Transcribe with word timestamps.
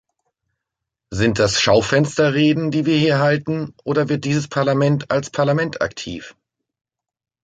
Sind 1.11 1.37
das 1.37 1.61
Schaufensterreden, 1.61 2.71
die 2.71 2.87
wir 2.87 2.97
hier 2.97 3.19
halten, 3.19 3.75
oder 3.83 4.09
wird 4.09 4.25
dieses 4.25 4.47
Parlament 4.47 5.11
als 5.11 5.29
Parlament 5.29 5.83
aktiv? 5.83 6.33